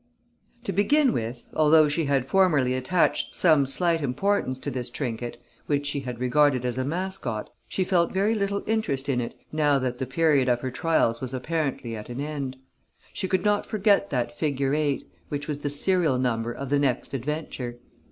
[0.63, 5.85] To begin with, although she had formerly attached some slight importance to this trinket, which
[5.85, 9.99] she had regarded as a mascot, she felt very little interest in it now that
[9.99, 12.57] the period of her trials was apparently at an end.
[13.13, 17.13] She could not forget that figure eight, which was the serial number of the next
[17.13, 17.77] adventure.